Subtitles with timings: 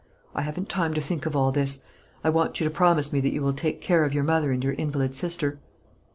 [0.33, 1.83] I haven't time to think of all this.
[2.23, 4.63] I want you to promise me that you will take care of your mother and
[4.63, 5.59] your invalid sister."